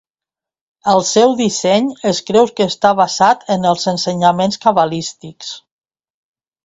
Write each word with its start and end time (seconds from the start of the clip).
El 0.93 1.01
seu 1.09 1.35
disseny 1.41 1.91
es 2.11 2.21
creu 2.29 2.49
que 2.61 2.67
està 2.73 2.93
basat 3.01 3.45
en 3.57 3.69
els 3.73 3.85
ensenyaments 3.95 4.63
cabalístics. 4.65 5.53